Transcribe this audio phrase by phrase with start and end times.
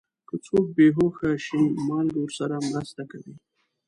[0.27, 3.35] که څوک بې هوښه شي، مالګه ورسره مرسته کوي.